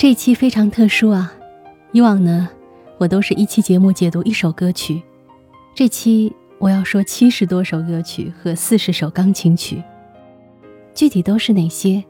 [0.00, 1.30] 这期非常特殊啊！
[1.92, 2.48] 以往呢，
[2.96, 5.02] 我都是一期节目解读一首歌曲，
[5.74, 9.82] 这期我要说七十多首歌曲和四十首钢琴曲。
[10.94, 12.02] 具体都是哪些，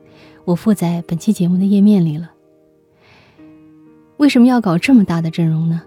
[0.45, 2.31] 我附在本期节目的页面里了。
[4.19, 5.83] 为什么要搞这么大的阵容呢？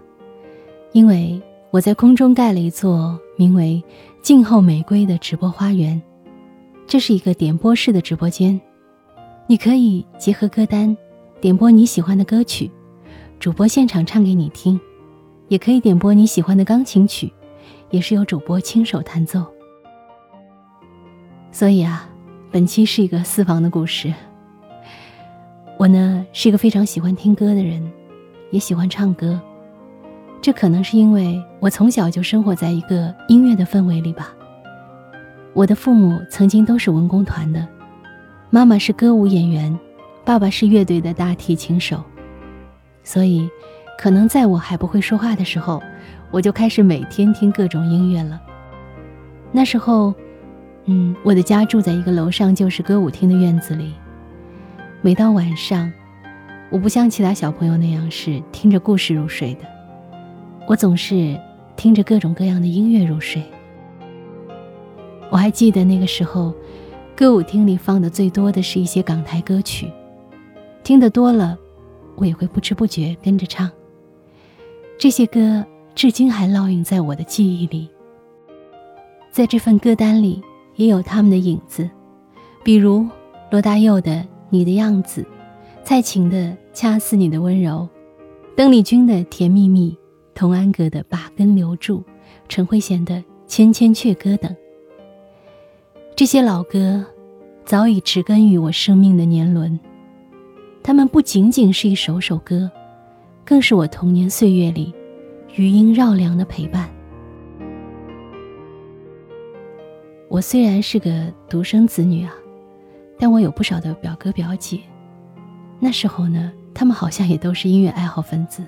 [0.92, 1.40] 因为
[1.70, 3.82] 我在空中盖了一座名为
[4.20, 6.02] “静候玫瑰”的直播花园，
[6.86, 8.60] 这是一个点播式的直播间，
[9.46, 10.94] 你可以结合歌单。
[11.44, 12.70] 点播你喜欢的歌曲，
[13.38, 14.80] 主播现场唱给你听，
[15.48, 17.30] 也可以点播你喜欢的钢琴曲，
[17.90, 19.44] 也是由主播亲手弹奏。
[21.52, 22.08] 所以啊，
[22.50, 24.10] 本期是一个私房的故事。
[25.78, 27.92] 我呢是一个非常喜欢听歌的人，
[28.50, 29.38] 也喜欢唱歌，
[30.40, 34.34] 这可能是因为我从小就生活在一个音乐的氛围里吧。
[35.52, 37.68] 我的父母曾经都是文工团的，
[38.48, 39.78] 妈妈是歌舞演员。
[40.24, 42.02] 爸爸是乐队的大提琴手，
[43.02, 43.46] 所以，
[43.98, 45.82] 可能在我还不会说话的时候，
[46.30, 48.40] 我就开始每天听各种音乐了。
[49.52, 50.14] 那时候，
[50.86, 53.92] 嗯，我的家住在一个楼上就是歌舞厅的院子里。
[55.02, 55.92] 每到晚上，
[56.70, 59.66] 我不像其他小朋友那样是听着故事入睡的，
[60.66, 61.38] 我总是
[61.76, 63.42] 听着各种各样的音乐入睡。
[65.28, 66.54] 我还记得那个时候，
[67.14, 69.86] 歌舞厅里放的最多的是一些港台歌曲。
[70.84, 71.58] 听得多了，
[72.14, 73.70] 我也会不知不觉跟着唱。
[74.98, 77.88] 这些歌至今还烙印在我的记忆里。
[79.32, 80.42] 在这份歌单里，
[80.76, 81.88] 也有他们的影子，
[82.62, 83.08] 比如
[83.50, 84.12] 罗大佑的
[84.50, 85.22] 《你的样子》，
[85.82, 86.36] 蔡琴的
[86.74, 87.88] 《恰似你的温柔》，
[88.54, 89.90] 邓丽君的《甜蜜蜜》，
[90.34, 92.00] 童安格的《把根留住》，
[92.46, 93.14] 陈慧娴的
[93.46, 94.54] 《千千阙歌》等。
[96.14, 97.02] 这些老歌，
[97.64, 99.80] 早已植根于我生命的年轮。
[100.86, 102.70] 它们不仅仅是一首首歌，
[103.42, 104.92] 更是我童年岁月里
[105.56, 106.90] 余音绕梁的陪伴。
[110.28, 112.34] 我虽然是个独生子女啊，
[113.18, 114.78] 但我有不少的表哥表姐。
[115.80, 118.62] 那时候呢，他们好像也都是音乐爱好分子。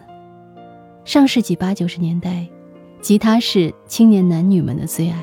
[1.05, 2.49] 上世纪八九十年代，
[3.03, 5.23] 吉他是青年男女们的最爱。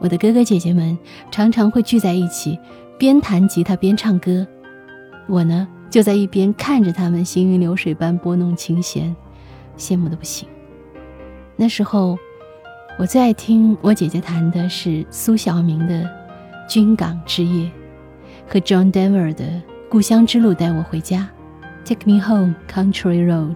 [0.00, 0.98] 我的哥哥姐姐们
[1.30, 2.58] 常常会聚在一起，
[2.98, 4.46] 边弹吉他边唱歌。
[5.26, 5.66] 我呢？
[5.94, 9.14] 就在一边看着他们行云流水般拨弄琴弦，
[9.78, 10.48] 羡慕的不行。
[11.54, 12.18] 那时候，
[12.98, 16.02] 我最爱听我姐姐弹的是苏小明的
[16.68, 17.66] 《军港之夜》，
[18.52, 19.44] 和 John Denver 的
[19.88, 21.30] 《故乡之路带我回家》
[21.88, 23.54] ，Take Me Home Country Road。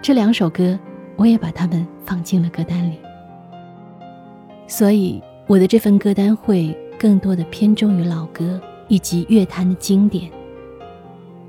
[0.00, 0.78] 这两首歌，
[1.16, 2.98] 我也把它们放进了歌单里。
[4.66, 8.58] 所以，我的这份歌单会更多的偏重于老歌
[8.88, 10.30] 以及乐坛的经典。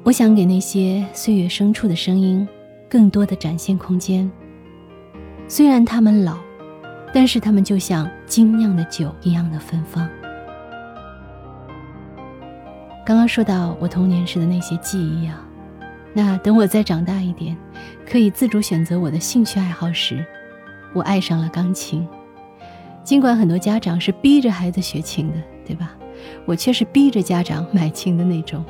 [0.07, 2.47] 我想给那些岁月深处的声音
[2.87, 4.31] 更多的展现空间。
[5.49, 6.37] 虽然他们老，
[7.13, 10.07] 但是他们就像精酿的酒一样的芬芳。
[13.05, 15.45] 刚刚说到我童年时的那些记忆啊，
[16.13, 17.57] 那等我再长大一点，
[18.09, 20.25] 可以自主选择我的兴趣爱好时，
[20.93, 22.07] 我爱上了钢琴。
[23.03, 25.35] 尽管很多家长是逼着孩子学琴的，
[25.65, 25.97] 对吧？
[26.45, 28.63] 我却是逼着家长买琴的那种。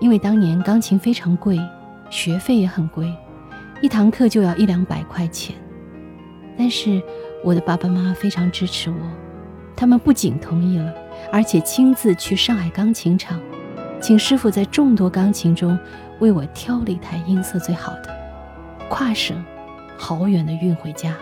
[0.00, 1.60] 因为当年钢琴非常贵，
[2.08, 3.14] 学费也很贵，
[3.82, 5.54] 一堂课就要一两百块钱。
[6.58, 7.02] 但是
[7.44, 8.96] 我的爸爸妈妈非常支持我，
[9.76, 10.92] 他们不仅同意了，
[11.30, 13.38] 而且亲自去上海钢琴厂，
[14.00, 15.78] 请师傅在众多钢琴中
[16.18, 18.08] 为我挑了一台音色最好的，
[18.88, 19.42] 跨省
[19.98, 21.14] 好远的运回家。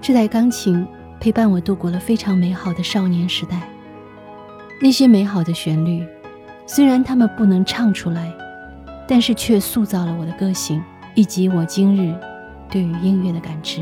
[0.00, 0.86] 这台钢琴
[1.18, 3.68] 陪伴我度过了非常美好的少年时代，
[4.80, 6.06] 那些美好的旋律。
[6.68, 8.32] 虽然他们不能唱出来，
[9.06, 10.82] 但是却塑造了我的个性
[11.14, 12.12] 以及我今日
[12.68, 13.80] 对于音乐的感知。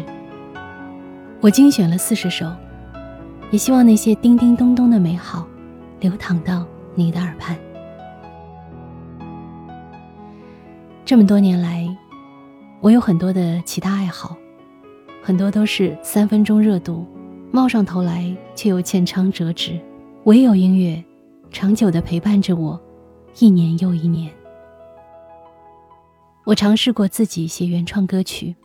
[1.40, 2.46] 我精选了四十首，
[3.50, 5.46] 也希望那些叮叮咚咚的美好
[6.00, 7.56] 流淌到你的耳畔。
[11.06, 11.88] 这么多年来，
[12.80, 14.36] 我有很多的其他爱好，
[15.22, 17.06] 很多都是三分钟热度，
[17.50, 19.80] 冒上头来却又浅尝辄止。
[20.24, 21.02] 唯有音乐。
[21.54, 22.78] 长久的陪伴着我，
[23.38, 24.28] 一年又一年。
[26.42, 28.56] 我尝试过自己写原创歌曲，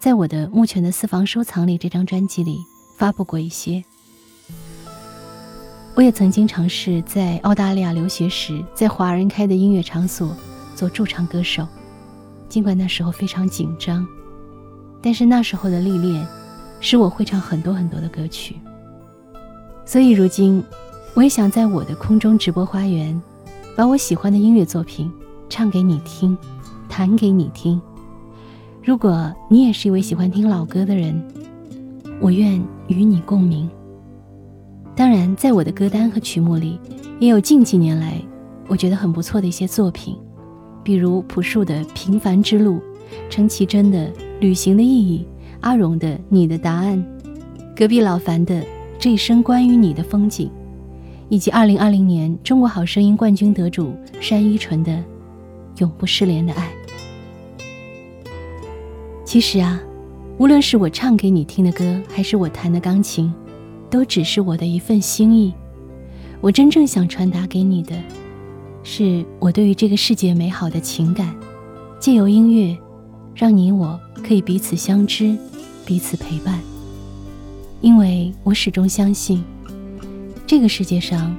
[0.00, 2.58] 在我的目前的私房收藏里，这张专辑里
[2.98, 3.80] 发布过一些。
[5.94, 10.36] 我也曾经尝试在澳大利亚留学时，在华人开的音乐场所
[10.74, 11.64] 做驻唱歌手，
[12.48, 14.04] 尽管那时候非常紧张，
[15.00, 16.26] 但是那时候的历练，
[16.80, 18.56] 使我会唱很多很多的歌曲。
[19.84, 20.60] 所以如今。
[21.16, 23.18] 我也想在我的空中直播花园，
[23.74, 25.10] 把我喜欢的音乐作品
[25.48, 26.36] 唱给你听，
[26.90, 27.80] 弹给你听。
[28.84, 31.18] 如果你也是一位喜欢听老歌的人，
[32.20, 33.66] 我愿与你共鸣。
[34.94, 36.78] 当然，在我的歌单和曲目里，
[37.18, 38.20] 也有近几年来
[38.68, 40.14] 我觉得很不错的一些作品，
[40.84, 42.74] 比如朴树的《平凡之路》，
[43.30, 44.06] 陈绮贞的
[44.38, 45.26] 《旅行的意义》，
[45.62, 47.02] 阿荣的《你的答案》，
[47.74, 48.54] 隔壁老樊的
[48.98, 50.48] 《这一生关于你的风景》，
[51.28, 53.92] 以及2020年中国好声音冠军得主
[54.28, 54.92] 单依纯的
[55.78, 56.72] 《永不失联的爱》。
[59.24, 59.80] 其实啊，
[60.38, 63.32] 无论是我唱给你听的歌，还是我弹的钢琴，
[63.90, 65.52] 都只是我的一份心意。
[66.40, 67.96] 我真正想传达给你的，
[68.84, 71.34] 是我对于这个世界美好的情感，
[71.98, 72.78] 借由音乐，
[73.34, 75.36] 让你我可以彼此相知，
[75.84, 76.60] 彼此陪伴。
[77.80, 79.42] 因为我始终相信，
[80.46, 81.36] 这个世界上，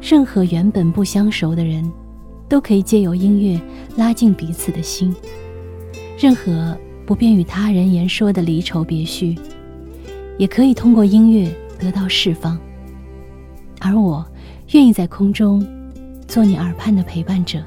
[0.00, 1.90] 任何原本不相熟的人，
[2.48, 3.60] 都可以借由音乐
[3.96, 5.14] 拉近彼此的心。
[6.18, 6.76] 任何。
[7.06, 9.36] 不便与他人言说的离愁别绪，
[10.38, 11.48] 也可以通过音乐
[11.78, 12.58] 得到释放。
[13.80, 14.26] 而我
[14.72, 15.64] 愿意在空中
[16.26, 17.62] 做你耳畔的陪伴者，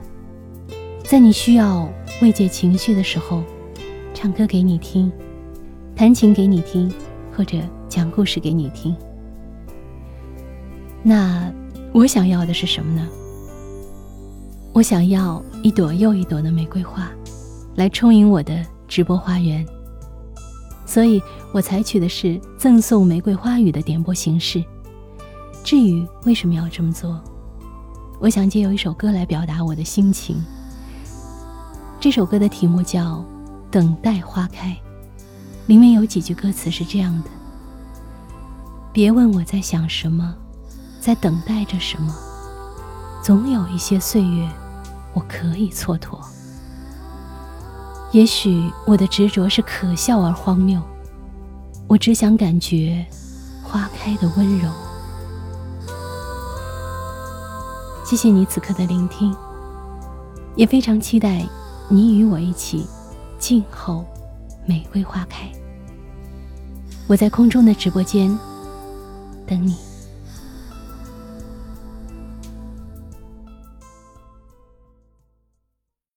[1.06, 1.90] 在你需要
[2.22, 3.42] 慰藉情绪的时候，
[4.14, 5.10] 唱歌给你听，
[5.96, 6.92] 弹琴给你听，
[7.32, 8.94] 或者讲故事给你听。
[11.04, 11.52] 那
[11.94, 13.08] 我想要的是什么呢？
[14.74, 17.10] 我想要一朵又一朵的玫瑰花，
[17.76, 18.66] 来充盈我的。
[18.90, 19.64] 直播花园，
[20.84, 21.22] 所以
[21.54, 24.66] 我采取的是赠送玫瑰花语的点播形式。
[25.64, 27.22] 至于为什么要这么做，
[28.20, 30.44] 我想借由一首歌来表达我的心情。
[32.00, 33.18] 这首歌的题目叫
[33.70, 34.70] 《等待花开》，
[35.68, 37.30] 里面有几句歌词是这样的：
[38.92, 40.36] 别问我在想什么，
[41.00, 42.14] 在等待着什么，
[43.24, 44.50] 总有一些岁月，
[45.14, 46.20] 我可以蹉跎。
[48.12, 50.82] 也许我的执着是可笑而荒谬，
[51.88, 53.06] 我只想感觉
[53.64, 54.70] 花开的温柔。
[58.04, 59.36] 谢谢你此刻的聆听，
[60.56, 61.46] 也非常期待
[61.88, 62.88] 你与我一起
[63.38, 64.04] 静候
[64.66, 65.50] 玫瑰花开。
[67.08, 68.38] 我在空中的直播间
[69.48, 69.89] 等你。